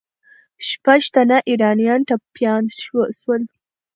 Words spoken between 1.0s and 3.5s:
تنه ایرانیان ټپیان سول.